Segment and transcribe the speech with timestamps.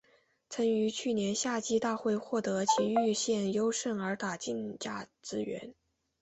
[0.49, 5.75] 曾于去年夏季大会获得崎玉县优胜而打进甲子园。